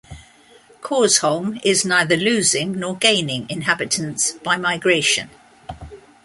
Korsholm 0.81 1.61
is 1.63 1.85
neither 1.85 2.17
losing 2.17 2.79
nor 2.79 2.97
gaining 2.97 3.45
inhabitants 3.51 4.31
by 4.31 4.57
migration. 4.57 5.29